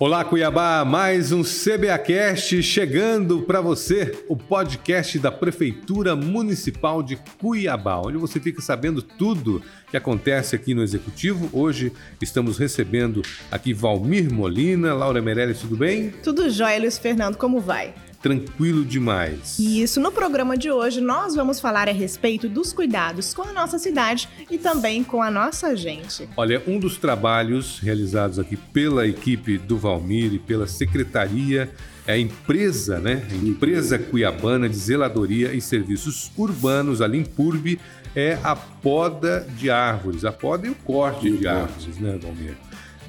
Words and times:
Olá 0.00 0.24
Cuiabá, 0.24 0.84
mais 0.84 1.32
um 1.32 1.42
CBAcast 1.42 2.62
chegando 2.62 3.42
para 3.42 3.60
você, 3.60 4.24
o 4.28 4.36
podcast 4.36 5.18
da 5.18 5.32
Prefeitura 5.32 6.14
Municipal 6.14 7.02
de 7.02 7.16
Cuiabá, 7.40 7.98
onde 7.98 8.16
você 8.16 8.38
fica 8.38 8.62
sabendo 8.62 9.02
tudo 9.02 9.60
que 9.90 9.96
acontece 9.96 10.54
aqui 10.54 10.72
no 10.72 10.84
Executivo. 10.84 11.48
Hoje 11.52 11.92
estamos 12.22 12.58
recebendo 12.58 13.22
aqui 13.50 13.72
Valmir 13.74 14.32
Molina, 14.32 14.94
Laura 14.94 15.20
Meirelles, 15.20 15.58
tudo 15.58 15.76
bem? 15.76 16.10
Tudo 16.22 16.48
jóia, 16.48 16.78
Luiz 16.78 16.96
Fernando, 16.96 17.36
como 17.36 17.58
vai? 17.58 17.92
Tranquilo 18.20 18.84
demais. 18.84 19.58
Isso, 19.58 20.00
no 20.00 20.10
programa 20.10 20.56
de 20.56 20.70
hoje 20.70 21.00
nós 21.00 21.34
vamos 21.34 21.60
falar 21.60 21.88
a 21.88 21.92
respeito 21.92 22.48
dos 22.48 22.72
cuidados 22.72 23.32
com 23.32 23.42
a 23.42 23.52
nossa 23.52 23.78
cidade 23.78 24.28
e 24.50 24.58
também 24.58 25.04
com 25.04 25.22
a 25.22 25.30
nossa 25.30 25.76
gente. 25.76 26.28
Olha, 26.36 26.62
um 26.66 26.78
dos 26.78 26.96
trabalhos 26.96 27.78
realizados 27.78 28.38
aqui 28.38 28.56
pela 28.56 29.06
equipe 29.06 29.58
do 29.58 29.78
Valmir 29.78 30.34
e 30.34 30.38
pela 30.38 30.66
secretaria 30.66 31.70
é 32.06 32.12
a 32.14 32.18
empresa, 32.18 32.98
né? 32.98 33.22
A 33.30 33.34
empresa 33.34 33.98
cuiabana 33.98 34.68
de 34.68 34.76
zeladoria 34.76 35.52
e 35.52 35.60
serviços 35.60 36.32
urbanos, 36.36 37.02
a 37.02 37.06
Limpurbe, 37.06 37.78
é 38.16 38.38
a 38.42 38.56
poda 38.56 39.46
de 39.56 39.70
árvores, 39.70 40.24
a 40.24 40.32
poda 40.32 40.66
e 40.66 40.70
o 40.70 40.74
corte 40.74 41.30
de 41.30 41.46
árvores, 41.46 41.98
né, 41.98 42.18
Valmir? 42.20 42.56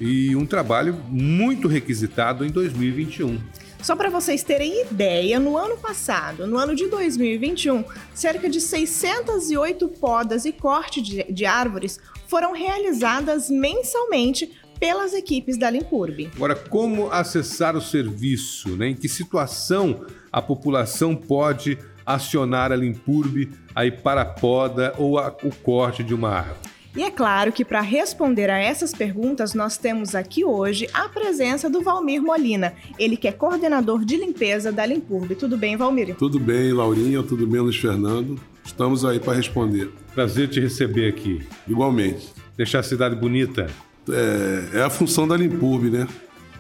E 0.02 0.36
um 0.36 0.46
trabalho 0.46 0.94
muito 1.10 1.68
requisitado 1.68 2.46
em 2.46 2.50
2021. 2.50 3.40
Só 3.82 3.96
para 3.96 4.10
vocês 4.10 4.44
terem 4.44 4.82
ideia, 4.82 5.40
no 5.40 5.58
ano 5.58 5.78
passado, 5.78 6.46
no 6.46 6.58
ano 6.58 6.76
de 6.76 6.88
2021, 6.88 7.86
cerca 8.14 8.50
de 8.50 8.60
608 8.60 9.88
podas 9.88 10.44
e 10.44 10.52
corte 10.52 11.02
de, 11.02 11.24
de 11.32 11.46
árvores 11.46 12.00
foram 12.28 12.52
realizadas 12.52 13.50
mensalmente 13.50 14.52
pelas 14.80 15.14
equipes 15.14 15.58
da 15.58 15.70
Limpurbe. 15.70 16.30
Agora, 16.36 16.56
como 16.56 17.10
acessar 17.10 17.76
o 17.76 17.82
serviço? 17.82 18.76
Né? 18.76 18.90
Em 18.90 18.96
que 18.96 19.08
situação 19.08 20.06
a 20.32 20.42
população 20.42 21.16
pode 21.16 21.78
acionar 22.06 22.72
a 22.72 22.76
Limpurbe 22.76 23.52
aí 23.74 23.92
para 23.92 24.22
a 24.22 24.26
poda 24.26 24.94
ou 24.98 25.18
a, 25.18 25.36
o 25.44 25.56
corte 25.64 26.04
de 26.04 26.14
uma 26.14 26.30
árvore? 26.30 26.79
E 27.00 27.04
é 27.04 27.10
claro 27.10 27.54
que 27.54 27.64
para 27.64 27.80
responder 27.80 28.50
a 28.50 28.58
essas 28.58 28.92
perguntas, 28.94 29.54
nós 29.54 29.78
temos 29.78 30.16
aqui 30.16 30.44
hoje 30.44 30.86
a 30.94 31.08
presença 31.08 31.70
do 31.70 31.82
Valmir 31.82 32.22
Molina, 32.22 32.74
ele 33.00 33.16
que 33.16 33.26
é 33.26 33.32
coordenador 33.32 34.04
de 34.04 34.18
limpeza 34.18 34.70
da 34.70 34.86
Limpurbe. 34.86 35.34
Tudo 35.34 35.56
bem, 35.56 35.78
Valmir? 35.78 36.14
Tudo 36.18 36.38
bem, 36.38 36.74
Laurinha, 36.74 37.24
tudo 37.24 37.48
bem, 37.48 37.62
Luiz 37.62 37.78
Fernando. 37.78 38.38
Estamos 38.66 39.06
aí 39.06 39.18
para 39.18 39.32
responder. 39.32 39.90
Prazer 40.14 40.50
te 40.50 40.60
receber 40.60 41.08
aqui. 41.08 41.42
Igualmente. 41.66 42.34
Deixar 42.58 42.80
a 42.80 42.84
cidade 42.84 43.16
bonita. 43.16 43.68
É, 44.10 44.80
é 44.80 44.82
a 44.82 44.90
função 44.90 45.26
da 45.26 45.38
Limpurbe, 45.38 45.90
né? 45.90 46.06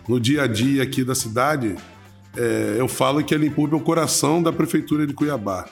No 0.08 0.22
dia 0.22 0.44
a 0.44 0.48
dia 0.48 0.84
aqui 0.84 1.04
da 1.04 1.16
cidade, 1.16 1.76
é, 2.38 2.78
eu 2.80 2.88
falo 2.88 3.22
que 3.26 3.36
a 3.36 3.38
Limpurbe 3.38 3.73
é 3.73 3.78
o 3.78 3.82
coração 3.82 4.42
da 4.42 4.54
prefeitura 4.54 5.06
de 5.06 5.14
Cuiabá. 5.14 5.67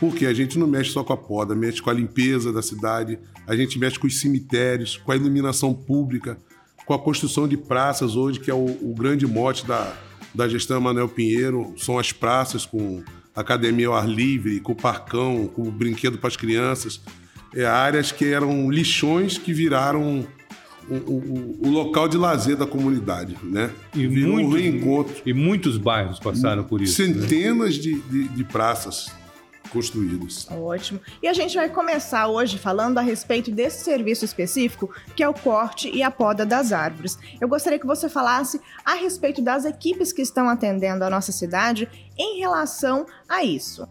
Porque 0.00 0.26
a 0.26 0.32
gente 0.32 0.58
não 0.58 0.66
mexe 0.66 0.90
só 0.90 1.02
com 1.02 1.12
a 1.12 1.16
poda, 1.16 1.54
mexe 1.54 1.82
com 1.82 1.90
a 1.90 1.92
limpeza 1.92 2.52
da 2.52 2.62
cidade, 2.62 3.18
a 3.46 3.56
gente 3.56 3.78
mexe 3.78 3.98
com 3.98 4.06
os 4.06 4.20
cemitérios, 4.20 4.96
com 4.96 5.10
a 5.10 5.16
iluminação 5.16 5.74
pública, 5.74 6.38
com 6.86 6.94
a 6.94 6.98
construção 6.98 7.48
de 7.48 7.56
praças 7.56 8.16
hoje, 8.16 8.40
que 8.40 8.50
é 8.50 8.54
o, 8.54 8.64
o 8.64 8.94
grande 8.96 9.26
mote 9.26 9.66
da, 9.66 9.92
da 10.34 10.48
gestão 10.48 10.80
Manuel 10.80 11.08
Pinheiro, 11.08 11.74
são 11.76 11.98
as 11.98 12.12
praças 12.12 12.64
com 12.64 13.02
academia 13.34 13.88
ao 13.88 13.94
ar 13.94 14.08
livre, 14.08 14.60
com 14.60 14.74
parcão, 14.74 15.46
com 15.48 15.70
brinquedo 15.70 16.18
para 16.18 16.28
as 16.28 16.36
crianças. 16.36 17.00
É, 17.54 17.64
áreas 17.64 18.12
que 18.12 18.26
eram 18.26 18.70
lixões 18.70 19.38
que 19.38 19.52
viraram 19.52 20.26
o, 20.88 20.94
o, 20.94 21.58
o, 21.66 21.70
local 21.70 22.08
de 22.08 22.16
lazer 22.16 22.56
da 22.56 22.66
comunidade, 22.66 23.36
né? 23.42 23.70
E 23.94 24.06
Virou 24.06 24.34
muitos, 24.34 24.52
um 24.52 24.56
reencontro. 24.56 25.14
E 25.24 25.32
muitos 25.32 25.76
bairros 25.76 26.18
passaram 26.18 26.64
por 26.64 26.80
isso. 26.80 27.00
Né? 27.02 27.12
Centenas 27.12 27.76
né? 27.76 27.82
de, 27.82 28.00
de, 28.00 28.28
de, 28.28 28.44
praças 28.44 29.10
construídos. 29.68 30.46
Ótimo. 30.50 31.00
E 31.22 31.28
a 31.28 31.32
gente 31.32 31.56
vai 31.56 31.68
começar 31.68 32.28
hoje 32.28 32.58
falando 32.58 32.98
a 32.98 33.02
respeito 33.02 33.50
desse 33.50 33.84
serviço 33.84 34.24
específico, 34.24 34.92
que 35.14 35.22
é 35.22 35.28
o 35.28 35.34
corte 35.34 35.90
e 35.94 36.02
a 36.02 36.10
poda 36.10 36.44
das 36.44 36.72
árvores. 36.72 37.18
Eu 37.40 37.48
gostaria 37.48 37.78
que 37.78 37.86
você 37.86 38.08
falasse 38.08 38.60
a 38.84 38.94
respeito 38.94 39.42
das 39.42 39.64
equipes 39.64 40.12
que 40.12 40.22
estão 40.22 40.48
atendendo 40.48 41.04
a 41.04 41.10
nossa 41.10 41.32
cidade 41.32 41.88
em 42.16 42.40
relação 42.40 43.06
a 43.28 43.44
isso. 43.44 43.86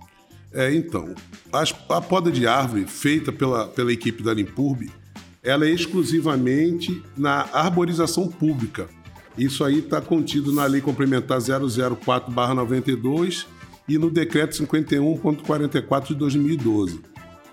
É, 0.54 0.74
então, 0.74 1.14
a, 1.52 1.64
a 1.96 2.02
poda 2.02 2.32
de 2.32 2.48
árvore 2.48 2.86
feita 2.86 3.32
pela, 3.32 3.68
pela 3.68 3.92
equipe 3.92 4.24
da 4.24 4.34
Limpurbe, 4.34 4.92
ela 5.44 5.66
é 5.66 5.70
exclusivamente 5.70 7.04
na 7.16 7.48
arborização 7.54 8.28
pública. 8.28 8.90
Isso 9.38 9.64
aí 9.64 9.80
está 9.80 10.02
contido 10.02 10.52
na 10.52 10.66
Lei 10.66 10.82
Complementar 10.82 11.38
004-92 11.38 13.46
e 13.88 13.98
no 13.98 14.10
Decreto 14.10 14.56
51.44 14.64 16.08
de 16.08 16.16
2012. 16.16 17.00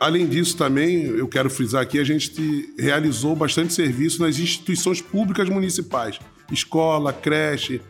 Além 0.00 0.26
disso, 0.26 0.56
também, 0.56 1.04
eu 1.04 1.28
quero 1.28 1.48
frisar 1.48 1.82
aqui, 1.82 1.98
a 1.98 2.04
gente 2.04 2.74
realizou 2.78 3.34
bastante 3.34 3.72
serviço 3.72 4.20
nas 4.20 4.38
instituições 4.38 5.00
públicas 5.00 5.48
municipais, 5.48 6.18
escola, 6.50 7.12
creche, 7.12 7.80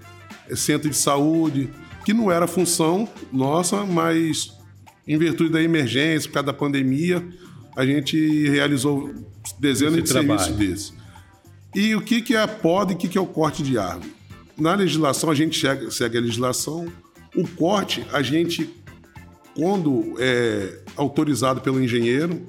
centro 0.54 0.88
de 0.90 0.96
saúde, 0.96 1.70
que 2.04 2.12
não 2.12 2.30
era 2.30 2.46
função 2.46 3.08
nossa, 3.32 3.84
mas 3.84 4.52
em 5.08 5.18
virtude 5.18 5.50
da 5.50 5.62
emergência, 5.62 6.28
por 6.28 6.34
causa 6.34 6.46
da 6.46 6.52
pandemia, 6.52 7.26
a 7.76 7.84
gente 7.84 8.48
realizou 8.48 9.12
dezenas 9.58 9.94
Esse 9.94 10.02
de 10.04 10.10
trabalho. 10.10 10.40
serviços 10.40 10.90
desses. 10.90 11.04
E 11.74 11.94
o 11.96 12.00
que 12.00 12.34
é 12.34 12.40
a 12.40 12.46
poda 12.46 12.92
e 12.92 12.94
o 12.94 12.98
que 12.98 13.18
é 13.18 13.20
o 13.20 13.26
corte 13.26 13.62
de 13.62 13.76
árvore? 13.76 14.14
Na 14.56 14.74
legislação, 14.76 15.30
a 15.30 15.34
gente 15.34 15.60
segue 15.90 16.16
a 16.16 16.20
legislação, 16.20 16.86
o 17.34 17.46
corte, 17.46 18.04
a 18.12 18.22
gente, 18.22 18.68
quando 19.56 20.14
é 20.18 20.80
autorizado 20.96 21.60
pelo 21.60 21.82
engenheiro, 21.82 22.40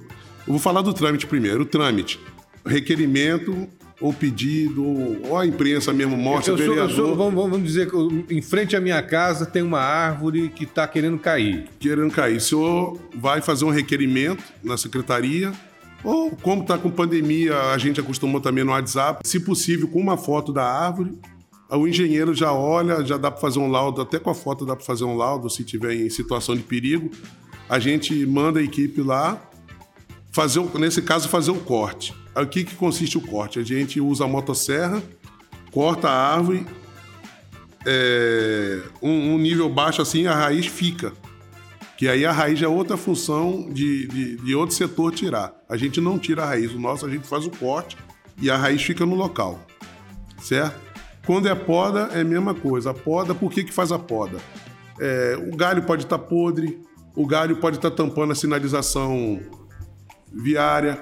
eu 0.46 0.54
vou 0.54 0.60
falar 0.60 0.82
do 0.82 0.94
trâmite 0.94 1.26
primeiro. 1.26 1.64
O 1.64 1.66
trâmite, 1.66 2.20
requerimento 2.66 3.68
ou 4.00 4.14
pedido, 4.14 4.84
ou 5.28 5.38
a 5.38 5.46
imprensa 5.46 5.94
mesmo 5.94 6.18
mostra, 6.18 6.54
eu 6.54 6.58
sou, 6.58 6.68
vereador... 6.68 6.96
Sou, 6.96 7.16
vamos, 7.16 7.34
vamos, 7.34 7.64
dizer 7.64 7.90
que 7.90 8.36
em 8.36 8.42
frente 8.42 8.76
à 8.76 8.82
minha 8.82 9.02
casa 9.02 9.46
tem 9.46 9.62
uma 9.62 9.80
árvore 9.80 10.50
que 10.50 10.66
está 10.66 10.88
querendo 10.88 11.18
cair. 11.18 11.66
Querendo 11.80 12.12
cair. 12.12 12.38
O 12.38 12.42
senhor 12.42 13.00
vai 13.16 13.42
fazer 13.42 13.66
um 13.66 13.70
requerimento 13.70 14.44
na 14.64 14.78
secretaria, 14.78 15.52
ou 16.04 16.32
como 16.32 16.62
está 16.62 16.78
com 16.78 16.92
pandemia, 16.92 17.58
a 17.72 17.78
gente 17.78 18.00
acostumou 18.00 18.42
também 18.42 18.64
no 18.64 18.72
WhatsApp, 18.72 19.28
se 19.28 19.40
possível 19.40 19.88
com 19.88 20.00
uma 20.00 20.18
foto 20.18 20.52
da 20.52 20.64
árvore, 20.64 21.18
o 21.70 21.88
engenheiro 21.88 22.34
já 22.34 22.52
olha, 22.52 23.04
já 23.04 23.18
dá 23.18 23.32
para 23.32 23.42
fazer 23.42 23.60
um 23.60 23.70
laudo, 23.70 24.02
até 24.02 24.20
com 24.20 24.30
a 24.30 24.36
foto 24.36 24.66
dá 24.66 24.76
para 24.76 24.86
fazer 24.86 25.04
um 25.04 25.16
laudo 25.16 25.50
se 25.50 25.64
tiver 25.64 25.94
em 25.94 26.10
situação 26.10 26.56
de 26.56 26.62
perigo. 26.62 27.10
A 27.68 27.80
gente 27.80 28.26
manda 28.26 28.60
a 28.60 28.64
equipe 28.64 29.02
lá, 29.02 29.42
fazer, 30.32 30.62
nesse 30.78 31.02
caso, 31.02 31.28
fazer 31.28 31.52
o 31.52 31.60
corte. 31.60 32.14
O 32.36 32.46
que, 32.46 32.64
que 32.64 32.76
consiste 32.76 33.18
o 33.18 33.22
corte? 33.22 33.60
A 33.60 33.64
gente 33.64 34.00
usa 34.00 34.26
a 34.26 34.28
motosserra, 34.28 35.02
corta 35.72 36.10
a 36.10 36.36
árvore, 36.36 36.68
é, 37.86 38.82
um, 39.02 39.34
um, 39.34 39.38
nível 39.38 39.70
baixo 39.70 40.02
assim, 40.02 40.28
a 40.28 40.36
raiz 40.36 40.68
fica. 40.68 41.14
Que 41.98 42.10
aí 42.10 42.26
a 42.26 42.32
raiz 42.32 42.62
é 42.62 42.68
outra 42.68 42.98
função 42.98 43.70
de, 43.72 44.08
de, 44.08 44.36
de 44.38 44.56
outro 44.56 44.76
setor 44.76 45.14
tirar. 45.14 45.54
A 45.70 45.78
gente 45.78 46.02
não 46.02 46.20
tira 46.20 46.44
a 46.44 46.48
raiz, 46.48 46.74
o 46.74 46.80
nosso 46.80 47.06
a 47.06 47.10
gente 47.10 47.26
faz 47.26 47.46
o 47.46 47.52
corte 47.52 47.98
e 48.40 48.50
a 48.50 48.58
raiz 48.58 48.84
fica 48.84 49.06
no 49.06 49.16
local. 49.16 49.66
Certo? 50.42 50.95
Quando 51.26 51.48
é 51.48 51.56
poda, 51.56 52.10
é 52.14 52.22
a 52.22 52.24
mesma 52.24 52.54
coisa. 52.54 52.92
A 52.92 52.94
poda, 52.94 53.34
por 53.34 53.52
que, 53.52 53.64
que 53.64 53.74
faz 53.74 53.92
a 53.92 54.00
poda? 54.00 54.38
É, 55.00 55.38
o 55.52 55.56
galho 55.56 55.84
pode 55.84 56.04
estar 56.04 56.18
tá 56.18 56.24
podre, 56.24 56.80
o 57.16 57.26
galho 57.26 57.58
pode 57.58 57.78
estar 57.78 57.90
tá 57.90 57.96
tampando 57.96 58.32
a 58.32 58.36
sinalização 58.36 59.40
viária. 60.32 61.02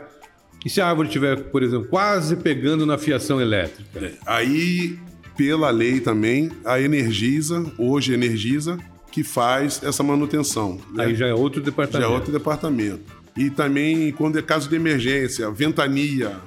E 0.65 0.69
se 0.69 0.79
a 0.79 0.87
árvore 0.87 1.09
estiver, 1.09 1.35
por 1.51 1.61
exemplo, 1.61 1.87
quase 1.89 2.37
pegando 2.37 2.85
na 2.85 2.97
fiação 2.97 3.41
elétrica? 3.41 3.99
É, 3.99 4.13
aí, 4.25 4.97
pela 5.35 5.69
lei 5.69 5.99
também, 5.99 6.51
a 6.63 6.79
Energisa, 6.79 7.65
hoje 7.77 8.13
Energisa, 8.13 8.77
que 9.11 9.23
faz 9.23 9.81
essa 9.83 10.01
manutenção. 10.01 10.79
Né? 10.93 11.05
Aí 11.05 11.15
já 11.15 11.27
é 11.27 11.33
outro 11.33 11.61
departamento. 11.61 12.07
Já 12.07 12.11
é 12.11 12.15
outro 12.15 12.31
departamento. 12.31 13.23
E 13.35 13.49
também, 13.49 14.11
quando 14.11 14.39
é 14.39 14.41
caso 14.41 14.69
de 14.69 14.75
emergência, 14.75 15.49
ventania, 15.51 16.39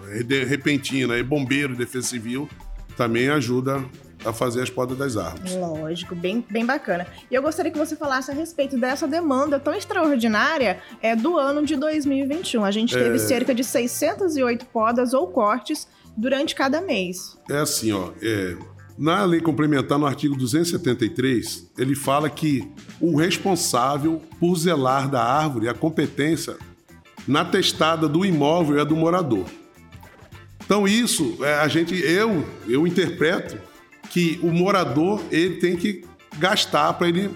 repentina, 0.49 1.19
e 1.19 1.23
bombeiro, 1.23 1.75
defesa 1.75 2.07
civil, 2.07 2.49
também 2.97 3.29
ajuda 3.29 3.85
a 4.25 4.33
fazer 4.33 4.63
as 4.63 4.71
podas 4.71 4.97
das 4.97 5.17
árvores. 5.17 5.55
Lógico, 5.55 6.15
bem, 6.15 6.45
bem 6.51 6.65
bacana. 6.65 7.07
E 7.31 7.35
eu 7.35 7.43
gostaria 7.43 7.71
que 7.71 7.79
você 7.79 7.95
falasse 7.95 8.31
a 8.31 8.35
respeito 8.35 8.79
dessa 8.79 9.07
demanda 9.07 9.61
tão 9.61 9.75
extraordinária 9.75 10.81
é, 11.01 11.15
do 11.15 11.39
ano 11.39 11.65
de 11.65 11.77
2021. 11.77 12.65
A 12.65 12.71
gente 12.71 12.95
teve 12.95 13.17
é... 13.17 13.19
cerca 13.19 13.55
de 13.55 13.63
608 13.63 14.67
podas 14.67 15.13
ou 15.13 15.29
cortes 15.29 15.87
durante 16.17 16.55
cada 16.55 16.81
mês. 16.81 17.39
É 17.51 17.59
assim, 17.59 17.93
ó. 17.93 18.11
É... 18.21 18.57
Na 18.99 19.27
lei 19.27 19.43
complementar, 19.43 19.99
no 19.99 20.07
artigo 20.07 20.35
273, 20.35 21.71
ele 21.77 21.95
fala 21.95 22.31
que 22.31 22.67
o 22.99 23.15
responsável 23.15 24.23
por 24.41 24.57
zelar 24.57 25.07
da 25.11 25.23
árvore, 25.23 25.69
a 25.69 25.75
competência 25.75 26.57
na 27.29 27.45
testada 27.45 28.09
do 28.09 28.25
imóvel 28.25 28.81
é 28.81 28.87
do 28.87 28.97
morador. 28.97 29.45
Então 30.67 30.87
isso, 30.87 31.39
é, 31.41 31.55
a 31.55 31.69
gente, 31.69 31.95
eu, 31.95 32.45
eu 32.69 32.87
interpreto 32.87 33.57
que 34.11 34.39
o 34.43 34.49
morador 34.49 35.23
ele 35.31 35.57
tem 35.57 35.77
que 35.77 36.05
gastar 36.39 36.93
para 36.95 37.09
ele 37.09 37.31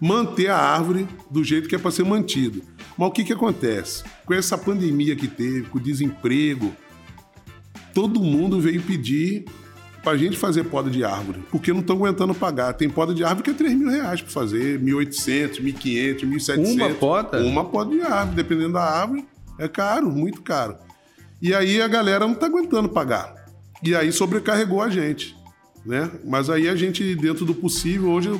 manter 0.00 0.48
a 0.48 0.56
árvore 0.56 1.08
do 1.30 1.42
jeito 1.42 1.68
que 1.68 1.74
é 1.74 1.78
para 1.78 1.90
ser 1.90 2.04
mantido. 2.04 2.62
Mas 2.96 3.08
o 3.08 3.10
que, 3.10 3.24
que 3.24 3.32
acontece? 3.32 4.04
Com 4.24 4.34
essa 4.34 4.56
pandemia 4.56 5.16
que 5.16 5.26
teve, 5.26 5.62
com 5.62 5.78
o 5.78 5.80
desemprego, 5.80 6.74
todo 7.94 8.20
mundo 8.20 8.60
veio 8.60 8.82
pedir 8.82 9.46
para 10.02 10.12
a 10.12 10.16
gente 10.16 10.36
fazer 10.36 10.64
poda 10.64 10.90
de 10.90 11.04
árvore, 11.04 11.40
porque 11.50 11.72
não 11.72 11.80
estão 11.80 11.96
aguentando 11.96 12.34
pagar. 12.34 12.72
Tem 12.74 12.88
poda 12.88 13.14
de 13.14 13.24
árvore 13.24 13.44
que 13.44 13.50
é 13.50 13.54
3 13.54 13.74
mil 13.74 13.90
reais 13.90 14.20
para 14.20 14.30
fazer, 14.30 14.80
1.800, 14.80 15.60
1.500, 15.60 16.20
1.700. 16.20 16.74
Uma 16.74 16.90
poda? 16.90 17.42
Uma 17.42 17.64
poda 17.64 17.90
de 17.90 18.02
árvore, 18.02 18.36
dependendo 18.36 18.74
da 18.74 18.84
árvore, 18.84 19.26
é 19.58 19.68
caro, 19.68 20.10
muito 20.10 20.42
caro. 20.42 20.76
E 21.40 21.54
aí 21.54 21.80
a 21.80 21.88
galera 21.88 22.26
não 22.26 22.32
está 22.34 22.46
aguentando 22.46 22.88
pagar. 22.88 23.34
E 23.82 23.94
aí 23.94 24.10
sobrecarregou 24.12 24.82
a 24.82 24.88
gente, 24.90 25.36
né? 25.86 26.10
Mas 26.24 26.50
aí 26.50 26.68
a 26.68 26.74
gente, 26.74 27.14
dentro 27.14 27.44
do 27.44 27.54
possível, 27.54 28.10
hoje 28.10 28.30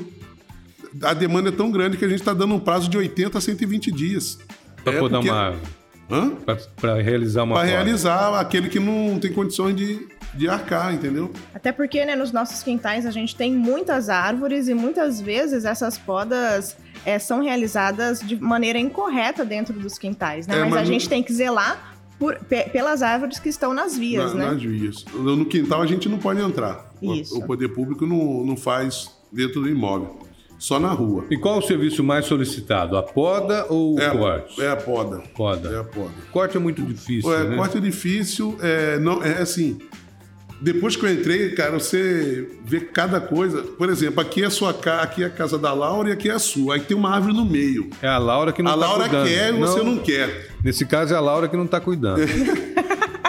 a 1.02 1.14
demanda 1.14 1.50
é 1.50 1.52
tão 1.52 1.70
grande 1.70 1.96
que 1.96 2.04
a 2.04 2.08
gente 2.08 2.20
está 2.20 2.34
dando 2.34 2.54
um 2.54 2.60
prazo 2.60 2.88
de 2.88 2.96
80 2.98 3.38
a 3.38 3.40
120 3.40 3.92
dias. 3.92 4.38
Para 4.82 4.94
É, 4.94 4.98
podar 4.98 5.20
porque- 5.22 5.30
uma? 5.30 6.36
Para 6.80 7.00
realizar 7.02 7.42
uma 7.44 7.54
Para 7.56 7.64
realizar 7.68 8.40
aquele 8.40 8.68
que 8.70 8.80
não 8.80 9.18
tem 9.20 9.30
condições 9.32 9.76
de, 9.76 10.08
de 10.34 10.48
arcar, 10.48 10.94
entendeu? 10.94 11.30
Até 11.54 11.70
porque, 11.70 12.02
né, 12.04 12.16
nos 12.16 12.32
nossos 12.32 12.62
quintais 12.62 13.04
a 13.04 13.10
gente 13.10 13.36
tem 13.36 13.52
muitas 13.54 14.08
árvores 14.08 14.68
e 14.68 14.74
muitas 14.74 15.20
vezes 15.20 15.66
essas 15.66 15.98
podas 15.98 16.76
é, 17.04 17.18
são 17.18 17.42
realizadas 17.42 18.20
de 18.20 18.36
maneira 18.36 18.78
incorreta 18.78 19.44
dentro 19.44 19.78
dos 19.78 19.98
quintais, 19.98 20.46
né? 20.46 20.56
É, 20.56 20.60
mas, 20.60 20.70
mas 20.70 20.80
a 20.80 20.84
gente 20.84 21.08
tem 21.08 21.22
que 21.22 21.32
zelar 21.32 21.97
por- 22.18 22.36
pe- 22.48 22.68
pelas 22.70 23.02
árvores 23.02 23.38
que 23.38 23.48
estão 23.48 23.72
nas 23.74 23.96
vias, 23.96 24.34
Na- 24.34 24.40
né? 24.46 24.50
Nas 24.52 24.62
vias. 24.62 25.04
No 25.14 25.44
quintal 25.46 25.82
a 25.82 25.86
gente 25.86 26.08
não 26.08 26.18
pode 26.18 26.40
entrar. 26.40 26.92
O- 27.00 27.14
Isso. 27.14 27.38
O 27.38 27.46
poder 27.46 27.68
público 27.68 28.06
não, 28.06 28.44
não 28.44 28.56
faz 28.56 29.10
dentro 29.32 29.60
do 29.62 29.68
imóvel. 29.68 30.18
Só 30.58 30.80
na 30.80 30.90
rua. 30.90 31.24
E 31.30 31.36
qual 31.36 31.58
o 31.58 31.62
serviço 31.62 32.02
mais 32.02 32.24
solicitado? 32.26 32.96
A 32.96 33.02
poda 33.02 33.66
ou 33.68 33.94
o 33.94 34.00
É, 34.00 34.10
corte? 34.10 34.60
é 34.60 34.68
a 34.68 34.74
poda. 34.76 35.22
Poda. 35.32 35.68
É 35.70 35.78
a 35.78 35.84
poda. 35.84 36.10
Corte 36.32 36.56
é 36.56 36.60
muito 36.60 36.82
difícil, 36.82 37.32
É, 37.32 37.44
né? 37.50 37.56
Corte 37.56 37.78
é 37.78 37.80
difícil, 37.80 38.58
é, 38.60 38.98
não, 38.98 39.22
é 39.22 39.40
assim. 39.40 39.78
Depois 40.60 40.96
que 40.96 41.04
eu 41.06 41.12
entrei, 41.12 41.50
cara, 41.50 41.78
você 41.78 42.48
vê 42.64 42.80
cada 42.80 43.20
coisa. 43.20 43.62
Por 43.62 43.88
exemplo, 43.88 44.20
aqui 44.20 44.42
é 44.42 44.46
a 44.46 44.50
sua 44.50 44.74
ca- 44.74 45.02
aqui 45.02 45.22
é 45.22 45.26
a 45.26 45.30
casa 45.30 45.56
da 45.56 45.72
Laura 45.72 46.08
e 46.08 46.12
aqui 46.12 46.28
é 46.28 46.32
a 46.32 46.38
sua. 46.38 46.74
Aí 46.74 46.80
tem 46.80 46.96
uma 46.96 47.14
árvore 47.14 47.32
no 47.34 47.44
meio. 47.44 47.88
É 48.02 48.08
a 48.08 48.18
Laura 48.18 48.52
que 48.52 48.60
não 48.62 48.70
a 48.72 48.74
tá 48.74 48.80
Laura 48.80 49.04
cuidando. 49.08 49.26
quer 49.28 49.54
e 49.54 49.56
você 49.58 49.82
não 49.82 49.98
quer. 49.98 50.50
Nesse 50.64 50.84
caso 50.84 51.14
é 51.14 51.16
a 51.16 51.20
Laura 51.20 51.46
que 51.48 51.56
não 51.56 51.66
tá 51.66 51.80
cuidando. 51.80 52.20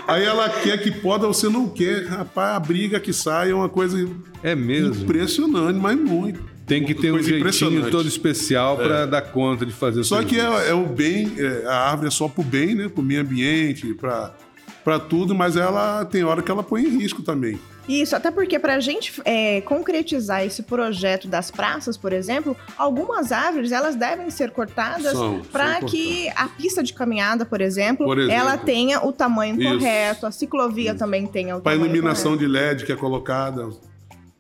Aí 0.07 0.23
ela 0.23 0.49
quer 0.49 0.75
que 0.81 0.89
poda, 0.89 1.27
você 1.27 1.47
não 1.49 1.69
quer. 1.69 2.05
Rapaz, 2.07 2.55
a 2.55 2.59
briga 2.59 2.99
que 2.99 3.13
sai 3.13 3.51
é 3.51 3.53
uma 3.53 3.69
coisa 3.69 4.09
É 4.41 4.55
mesmo. 4.55 5.03
impressionante, 5.03 5.77
mas 5.79 5.95
muito. 5.99 6.39
Tem 6.65 6.83
que 6.83 6.93
ter 6.95 7.11
um 7.11 7.21
jeitinho 7.21 7.89
todo 7.91 8.07
especial 8.07 8.75
para 8.77 9.05
dar 9.05 9.21
conta 9.21 9.65
de 9.65 9.71
fazer 9.71 9.99
o 9.99 10.03
Só 10.03 10.23
que 10.23 10.39
é, 10.39 10.69
é 10.69 10.73
o 10.73 10.85
bem, 10.85 11.31
é, 11.37 11.65
a 11.67 11.89
árvore 11.91 12.07
é 12.07 12.11
só 12.11 12.27
pro 12.27 12.43
bem, 12.43 12.73
né? 12.75 12.87
Pro 12.87 13.01
meio 13.03 13.21
ambiente, 13.21 13.93
pra, 13.95 14.35
pra 14.83 14.99
tudo, 14.99 15.35
mas 15.35 15.55
ela 15.55 16.05
tem 16.05 16.23
hora 16.23 16.41
que 16.41 16.49
ela 16.51 16.63
põe 16.63 16.83
em 16.83 16.89
risco 16.89 17.21
também. 17.21 17.59
Isso, 17.87 18.15
até 18.15 18.29
porque 18.29 18.59
para 18.59 18.75
a 18.75 18.79
gente 18.79 19.19
é, 19.25 19.61
concretizar 19.61 20.45
esse 20.45 20.61
projeto 20.61 21.27
das 21.27 21.49
praças, 21.49 21.97
por 21.97 22.13
exemplo, 22.13 22.55
algumas 22.77 23.31
árvores 23.31 23.71
elas 23.71 23.95
devem 23.95 24.29
ser 24.29 24.51
cortadas 24.51 25.13
para 25.51 25.81
que 25.81 26.29
a 26.35 26.47
pista 26.47 26.83
de 26.83 26.93
caminhada, 26.93 27.45
por 27.45 27.61
exemplo, 27.61 28.05
Por 28.05 28.19
exemplo. 28.19 28.35
ela 28.39 28.57
tenha 28.57 29.03
o 29.03 29.11
tamanho 29.11 29.59
Isso. 29.59 29.73
correto, 29.79 30.25
a 30.27 30.31
ciclovia 30.31 30.93
também 30.93 31.25
tenha 31.25 31.57
o 31.57 31.61
Para 31.61 31.73
tamanho 31.73 31.89
iluminação 31.91 32.33
correto. 32.33 32.45
de 32.47 32.51
LED 32.59 32.85
que 32.85 32.91
é 32.91 32.95
colocada, 32.95 33.69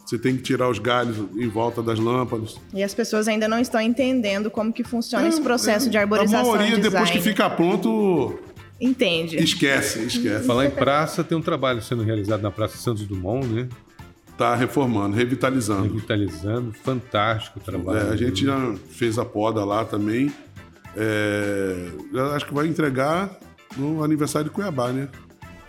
você 0.05 0.17
tem 0.19 0.35
que 0.35 0.41
tirar 0.43 0.69
os 0.69 0.77
galhos 0.79 1.17
em 1.35 1.47
volta 1.47 1.81
das 1.83 1.97
lâmpadas. 1.99 2.55
E 2.73 2.83
as 2.83 2.93
pessoas 2.93 3.27
ainda 3.27 3.47
não 3.47 3.59
estão 3.59 3.79
entendendo 3.81 4.49
como 4.51 4.71
que 4.73 4.83
funciona 4.83 5.27
esse 5.27 5.39
É, 5.39 5.43
processo 5.43 5.87
é, 5.87 5.89
de 5.89 5.97
arborização 5.97 6.53
A 6.53 6.57
maioria, 6.57 6.77
depois 6.79 7.09
que 7.09 7.19
fica 7.21 7.47
pronto, 7.49 8.39
Entende. 8.79 9.37
esquece, 9.37 9.99
esquece. 10.03 10.45
Falar 10.45 10.65
em 10.65 10.71
praça, 10.71 11.23
tem 11.23 11.37
um 11.37 11.41
trabalho 11.41 11.81
sendo 11.81 12.03
realizado 12.03 12.41
na 12.41 12.51
Praça 12.51 12.77
Santos 12.77 13.05
Dumont, 13.05 13.45
né? 13.47 13.67
Tá 14.37 14.55
reformando, 14.55 15.15
revitalizando. 15.15 15.83
Revitalizando, 15.83 16.71
fantástico 16.71 17.59
o 17.59 17.61
trabalho. 17.61 18.09
É, 18.09 18.13
a 18.13 18.15
gente 18.15 18.45
já 18.45 18.73
fez 18.89 19.19
a 19.19 19.25
poda 19.25 19.65
lá 19.65 19.83
também. 19.83 20.31
É, 20.95 21.89
acho 22.35 22.45
que 22.45 22.53
vai 22.53 22.65
entregar 22.67 23.37
no 23.75 24.01
aniversário 24.03 24.49
de 24.49 24.55
Cuiabá, 24.55 24.93
né? 24.93 25.09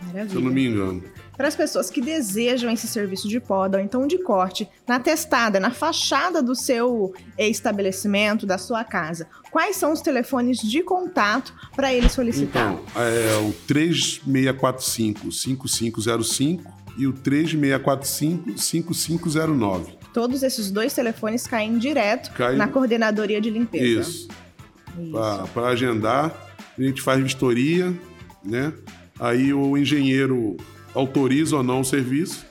Se 0.00 0.06
eu 0.06 0.12
Maravilha. 0.14 0.40
não 0.40 0.50
me 0.50 0.66
engano. 0.66 1.02
Para 1.36 1.48
as 1.48 1.56
pessoas 1.56 1.88
que 1.90 2.00
desejam 2.02 2.70
esse 2.70 2.86
serviço 2.86 3.26
de 3.28 3.40
poda 3.40 3.78
ou 3.78 3.84
então 3.84 4.06
de 4.06 4.18
corte 4.18 4.68
na 4.86 4.98
testada, 5.00 5.58
na 5.60 5.70
fachada 5.70 6.42
do 6.42 6.54
seu 6.54 7.14
estabelecimento, 7.38 8.44
da 8.46 8.58
sua 8.58 8.84
casa, 8.84 9.26
quais 9.50 9.76
são 9.76 9.92
os 9.92 10.00
telefones 10.02 10.58
de 10.58 10.82
contato 10.82 11.54
para 11.74 11.92
ele 11.94 12.08
solicitar? 12.10 12.72
Então, 12.72 12.84
é 13.02 13.36
o 13.38 13.54
3645-5505 13.66 16.60
e 16.98 17.06
o 17.06 17.12
3645-5509. 17.12 19.94
Todos 20.12 20.42
esses 20.42 20.70
dois 20.70 20.92
telefones 20.92 21.46
caem 21.46 21.78
direto 21.78 22.32
Cai- 22.32 22.56
na 22.56 22.66
coordenadoria 22.68 23.40
de 23.40 23.48
limpeza. 23.50 24.00
Isso. 24.00 24.28
Isso. 24.98 25.48
Para 25.54 25.68
agendar, 25.68 26.34
a 26.76 26.82
gente 26.82 27.00
faz 27.00 27.22
vistoria, 27.22 27.94
né? 28.44 28.72
Aí 29.20 29.52
o 29.52 29.76
engenheiro 29.76 30.56
autoriza 30.94 31.58
ou 31.58 31.62
não 31.62 31.80
o 31.80 31.84
serviço. 31.84 32.46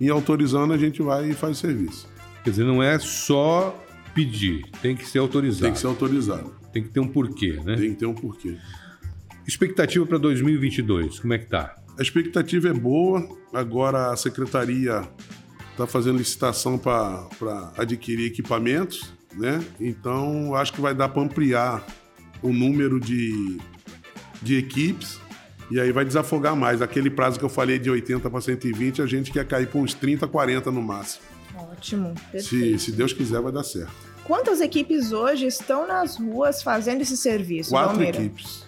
E 0.00 0.08
autorizando, 0.08 0.72
a 0.72 0.78
gente 0.78 1.02
vai 1.02 1.30
e 1.30 1.34
faz 1.34 1.58
o 1.58 1.60
serviço. 1.60 2.08
Quer 2.42 2.50
dizer, 2.50 2.64
não 2.64 2.82
é 2.82 2.98
só 2.98 3.78
pedir, 4.14 4.64
tem 4.80 4.96
que 4.96 5.06
ser 5.06 5.18
autorizado. 5.18 5.64
Tem 5.64 5.72
que 5.72 5.78
ser 5.78 5.86
autorizado. 5.86 6.54
Tem 6.72 6.82
que 6.82 6.88
ter 6.88 7.00
um 7.00 7.06
porquê, 7.06 7.60
né? 7.64 7.76
Tem 7.76 7.90
que 7.90 7.96
ter 7.96 8.06
um 8.06 8.14
porquê. 8.14 8.56
Expectativa 9.46 10.06
para 10.06 10.18
2022, 10.18 11.20
como 11.20 11.34
é 11.34 11.38
que 11.38 11.46
tá? 11.46 11.76
A 11.98 12.02
expectativa 12.02 12.68
é 12.68 12.72
boa. 12.72 13.28
Agora 13.52 14.12
a 14.12 14.16
secretaria 14.16 15.02
está 15.70 15.86
fazendo 15.86 16.18
licitação 16.18 16.78
para 16.78 17.28
adquirir 17.76 18.26
equipamentos, 18.26 19.12
né? 19.34 19.62
Então 19.78 20.54
acho 20.54 20.72
que 20.72 20.80
vai 20.80 20.94
dar 20.94 21.10
para 21.10 21.22
ampliar 21.22 21.86
o 22.42 22.52
número 22.52 22.98
de, 22.98 23.58
de 24.40 24.56
equipes 24.56 25.20
e 25.72 25.80
aí 25.80 25.90
vai 25.92 26.04
desafogar 26.04 26.54
mais. 26.54 26.80
Aquele 26.82 27.10
prazo 27.10 27.38
que 27.38 27.44
eu 27.44 27.48
falei 27.48 27.78
de 27.78 27.90
80 27.90 28.28
para 28.30 28.40
120, 28.40 29.00
a 29.02 29.06
gente 29.06 29.30
quer 29.32 29.46
cair 29.46 29.66
para 29.66 29.80
uns 29.80 29.94
30, 29.94 30.26
40 30.28 30.70
no 30.70 30.82
máximo. 30.82 31.24
Ótimo, 31.56 32.14
Se, 32.38 32.78
se 32.78 32.92
Deus 32.92 33.12
quiser, 33.12 33.40
vai 33.40 33.52
dar 33.52 33.64
certo. 33.64 33.92
Quantas 34.24 34.60
equipes 34.60 35.12
hoje 35.12 35.46
estão 35.46 35.86
nas 35.86 36.16
ruas 36.16 36.62
fazendo 36.62 37.00
esse 37.02 37.16
serviço, 37.16 37.70
Quatro 37.70 37.90
Valmir? 37.96 38.08
equipes. 38.14 38.64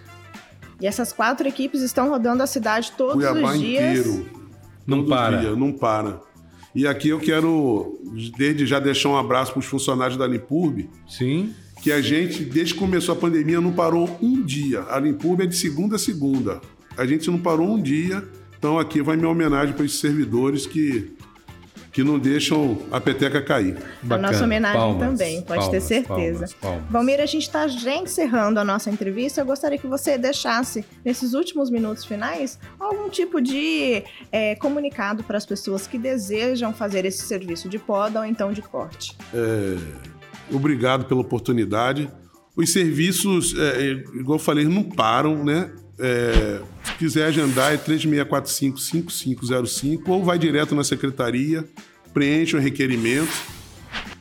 E 0.80 0.86
essas 0.86 1.12
quatro 1.12 1.46
equipes 1.46 1.80
estão 1.80 2.08
rodando 2.08 2.42
a 2.42 2.46
cidade 2.46 2.92
todos 2.98 3.14
Cuiabá 3.24 3.52
os 3.52 3.60
dias. 3.60 3.98
inteiro. 3.98 4.26
Não 4.86 4.98
Todo 4.98 5.08
para. 5.10 5.36
dia, 5.38 5.56
não 5.56 5.72
para. 5.72 6.20
E 6.74 6.86
aqui 6.88 7.08
eu 7.10 7.20
quero, 7.20 8.00
desde 8.36 8.66
já, 8.66 8.80
deixar 8.80 9.08
um 9.10 9.16
abraço 9.16 9.52
para 9.52 9.60
os 9.60 9.66
funcionários 9.66 10.18
da 10.18 10.26
Limpurb, 10.26 10.90
Sim. 11.08 11.54
que 11.80 11.92
a 11.92 12.00
gente, 12.00 12.44
desde 12.44 12.74
que 12.74 12.80
começou 12.80 13.14
a 13.14 13.18
pandemia, 13.18 13.60
não 13.60 13.72
parou 13.72 14.18
um 14.20 14.42
dia. 14.42 14.82
A 14.90 14.98
Limpurb 14.98 15.40
é 15.42 15.46
de 15.46 15.56
segunda 15.56 15.94
a 15.94 15.98
segunda. 15.98 16.60
A 16.96 17.06
gente 17.06 17.30
não 17.30 17.38
parou 17.38 17.68
um 17.68 17.80
dia. 17.80 18.22
Então 18.58 18.78
aqui 18.78 19.02
vai 19.02 19.16
minha 19.16 19.28
homenagem 19.28 19.74
para 19.74 19.84
esses 19.84 19.98
servidores 19.98 20.66
que, 20.66 21.14
que 21.92 22.02
não 22.02 22.18
deixam 22.18 22.78
a 22.90 22.98
peteca 22.98 23.42
cair. 23.42 23.76
A 23.76 24.06
Bacana. 24.06 24.32
nossa 24.32 24.44
homenagem 24.44 24.80
Palmas, 24.80 25.06
também, 25.06 25.42
pode 25.42 25.60
ter 25.64 25.66
palmas, 25.66 25.84
certeza. 25.84 26.38
palmas, 26.38 26.54
palmas. 26.54 26.82
Valmir, 26.90 27.20
a 27.20 27.26
gente 27.26 27.42
está 27.42 27.68
já 27.68 27.94
encerrando 27.94 28.58
a 28.58 28.64
nossa 28.64 28.90
entrevista. 28.90 29.42
Eu 29.42 29.44
gostaria 29.44 29.76
que 29.76 29.86
você 29.86 30.16
deixasse, 30.16 30.82
nesses 31.04 31.34
últimos 31.34 31.68
minutos 31.68 32.06
finais, 32.06 32.58
algum 32.80 33.10
tipo 33.10 33.38
de 33.38 34.02
é, 34.32 34.54
comunicado 34.54 35.22
para 35.22 35.36
as 35.36 35.44
pessoas 35.44 35.86
que 35.86 35.98
desejam 35.98 36.72
fazer 36.72 37.04
esse 37.04 37.26
serviço 37.26 37.68
de 37.68 37.78
poda 37.78 38.20
ou 38.20 38.24
então 38.24 38.50
de 38.50 38.62
corte. 38.62 39.14
Obrigado 40.50 41.04
pela 41.04 41.20
oportunidade. 41.20 42.10
Os 42.56 42.72
serviços, 42.72 43.54
é, 43.58 43.82
é, 43.82 43.90
igual 43.90 44.38
eu 44.38 44.42
falei, 44.42 44.64
não 44.64 44.82
param, 44.82 45.44
né? 45.44 45.70
Se 46.94 46.98
quiser 46.98 47.26
agendar 47.26 47.74
é 47.74 47.76
3645-5505 47.76 50.02
ou 50.06 50.22
vai 50.22 50.38
direto 50.38 50.76
na 50.76 50.84
secretaria, 50.84 51.68
preenche 52.12 52.56
o 52.56 52.60
requerimento. 52.60 53.32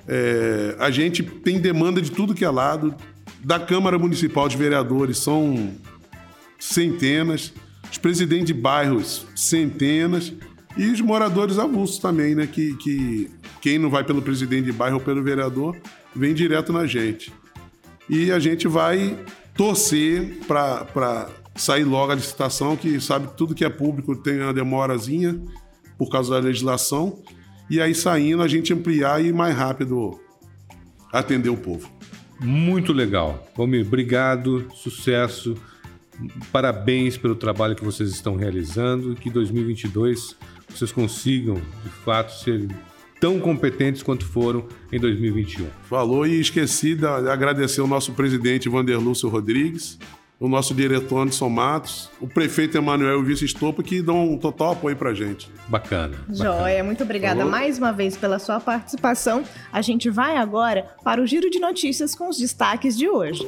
É, 0.07 0.75
a 0.79 0.89
gente 0.89 1.21
tem 1.21 1.61
demanda 1.61 2.01
de 2.01 2.09
tudo 2.11 2.33
que 2.33 2.43
é 2.43 2.49
lado. 2.49 2.95
Da 3.43 3.59
Câmara 3.59 3.99
Municipal 3.99 4.49
de 4.49 4.57
Vereadores 4.57 5.19
são 5.19 5.75
centenas, 6.57 7.53
os 7.91 7.99
presidentes 7.99 8.47
de 8.47 8.55
bairros, 8.55 9.27
centenas, 9.35 10.33
e 10.75 10.87
os 10.87 10.99
moradores 10.99 11.59
avulsos 11.59 11.99
também, 11.99 12.33
né? 12.33 12.47
Que, 12.47 12.75
que 12.77 13.29
quem 13.61 13.77
não 13.77 13.91
vai 13.91 14.03
pelo 14.03 14.19
presidente 14.21 14.65
de 14.65 14.71
bairro 14.71 14.95
ou 14.95 15.01
pelo 15.01 15.21
vereador, 15.21 15.77
vem 16.15 16.33
direto 16.33 16.73
na 16.73 16.87
gente. 16.87 17.31
E 18.09 18.31
a 18.31 18.39
gente 18.39 18.67
vai 18.67 19.15
torcer 19.55 20.39
para 20.47 21.29
sair 21.55 21.83
logo 21.83 22.11
a 22.11 22.15
licitação, 22.15 22.75
que 22.75 22.99
sabe 22.99 23.27
que 23.27 23.37
tudo 23.37 23.55
que 23.55 23.65
é 23.65 23.69
público 23.69 24.15
tem 24.15 24.41
uma 24.41 24.53
demorazinha 24.53 25.39
por 25.97 26.09
causa 26.09 26.31
da 26.31 26.39
legislação. 26.39 27.21
E 27.69 27.79
aí 27.81 27.93
saindo 27.95 28.41
a 28.41 28.47
gente 28.47 28.73
ampliar 28.73 29.23
e 29.23 29.31
mais 29.31 29.55
rápido 29.55 30.19
atender 31.11 31.49
o 31.49 31.57
povo. 31.57 31.89
Muito 32.39 32.91
legal. 32.91 33.47
Valmir, 33.55 33.85
obrigado, 33.85 34.67
sucesso, 34.73 35.55
parabéns 36.51 37.17
pelo 37.17 37.35
trabalho 37.35 37.75
que 37.75 37.83
vocês 37.83 38.09
estão 38.09 38.35
realizando 38.35 39.13
e 39.13 39.15
que 39.15 39.29
2022 39.29 40.35
vocês 40.69 40.91
consigam, 40.91 41.55
de 41.55 41.89
fato, 41.89 42.33
ser 42.33 42.67
tão 43.19 43.39
competentes 43.39 44.03
quanto 44.03 44.25
foram 44.25 44.67
em 44.91 44.99
2021. 44.99 45.67
Falou 45.83 46.27
e 46.27 46.39
esqueci 46.39 46.95
de 46.95 47.05
agradecer 47.05 47.79
o 47.79 47.87
nosso 47.87 48.11
presidente 48.13 48.67
Vanderlúcio 48.67 49.29
Rodrigues, 49.29 49.97
o 50.43 50.49
nosso 50.49 50.75
diretor 50.75 51.21
Anderson 51.21 51.47
Matos, 51.47 52.09
o 52.19 52.27
prefeito 52.27 52.77
Emanuel 52.77 53.19
e 53.19 53.21
o 53.21 53.23
vice 53.23 53.45
Estopa, 53.45 53.81
que 53.81 54.01
dão 54.01 54.29
um 54.29 54.37
total 54.37 54.73
apoio 54.73 54.93
pra 54.93 55.13
gente. 55.13 55.49
Bacana. 55.69 56.17
Joia, 56.29 56.83
muito 56.83 57.01
obrigada 57.01 57.37
Falou. 57.37 57.49
mais 57.49 57.77
uma 57.77 57.93
vez 57.93 58.17
pela 58.17 58.37
sua 58.39 58.59
participação. 58.59 59.45
A 59.71 59.81
gente 59.81 60.09
vai 60.09 60.35
agora 60.35 60.85
para 61.01 61.21
o 61.21 61.25
giro 61.25 61.49
de 61.49 61.59
notícias 61.61 62.13
com 62.13 62.27
os 62.27 62.37
destaques 62.37 62.97
de 62.97 63.07
hoje. 63.07 63.47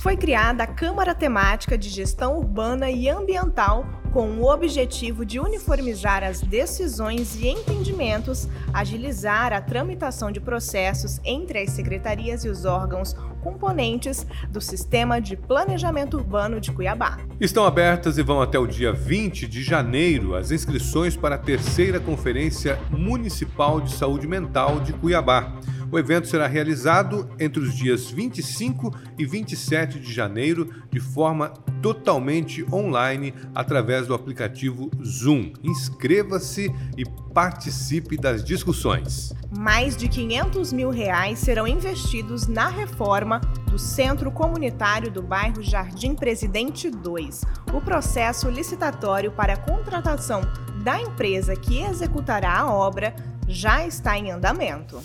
foi 0.00 0.18
criada 0.18 0.64
a 0.64 0.66
Câmara 0.66 1.14
Temática 1.14 1.78
de 1.78 1.88
Gestão 1.88 2.36
Urbana 2.36 2.90
e 2.90 3.08
Ambiental 3.08 4.03
com 4.14 4.28
o 4.38 4.48
objetivo 4.48 5.26
de 5.26 5.40
uniformizar 5.40 6.22
as 6.22 6.40
decisões 6.40 7.34
e 7.34 7.48
entendimentos, 7.48 8.48
agilizar 8.72 9.52
a 9.52 9.60
tramitação 9.60 10.30
de 10.30 10.38
processos 10.38 11.20
entre 11.24 11.58
as 11.58 11.70
secretarias 11.70 12.44
e 12.44 12.48
os 12.48 12.64
órgãos 12.64 13.16
componentes 13.42 14.24
do 14.50 14.60
Sistema 14.60 15.20
de 15.20 15.36
Planejamento 15.36 16.16
Urbano 16.16 16.60
de 16.60 16.70
Cuiabá. 16.70 17.18
Estão 17.40 17.66
abertas 17.66 18.16
e 18.16 18.22
vão 18.22 18.40
até 18.40 18.56
o 18.56 18.68
dia 18.68 18.92
20 18.92 19.48
de 19.48 19.64
janeiro 19.64 20.36
as 20.36 20.52
inscrições 20.52 21.16
para 21.16 21.34
a 21.34 21.38
terceira 21.38 21.98
Conferência 21.98 22.78
Municipal 22.90 23.80
de 23.80 23.92
Saúde 23.92 24.28
Mental 24.28 24.78
de 24.78 24.92
Cuiabá. 24.92 25.58
O 25.90 25.98
evento 25.98 26.28
será 26.28 26.46
realizado 26.46 27.28
entre 27.38 27.62
os 27.62 27.74
dias 27.74 28.10
25 28.10 28.94
e 29.18 29.24
27 29.24 29.98
de 30.00 30.12
janeiro 30.12 30.70
de 30.90 31.00
forma 31.00 31.50
totalmente 31.82 32.64
online 32.72 33.34
através 33.54 34.06
do 34.06 34.14
aplicativo 34.14 34.90
Zoom. 35.04 35.52
Inscreva-se 35.62 36.72
e 36.96 37.04
participe 37.32 38.16
das 38.16 38.44
discussões. 38.44 39.34
Mais 39.56 39.96
de 39.96 40.08
500 40.08 40.72
mil 40.72 40.90
reais 40.90 41.38
serão 41.38 41.66
investidos 41.66 42.46
na 42.46 42.68
reforma 42.68 43.40
do 43.70 43.78
Centro 43.78 44.30
Comunitário 44.30 45.10
do 45.10 45.22
bairro 45.22 45.62
Jardim 45.62 46.14
Presidente 46.14 46.90
2. 46.90 47.42
O 47.72 47.80
processo 47.80 48.48
licitatório 48.48 49.30
para 49.32 49.54
a 49.54 49.56
contratação 49.56 50.40
da 50.82 51.00
empresa 51.00 51.54
que 51.56 51.82
executará 51.82 52.60
a 52.60 52.72
obra 52.72 53.14
já 53.48 53.86
está 53.86 54.18
em 54.18 54.30
andamento. 54.30 55.00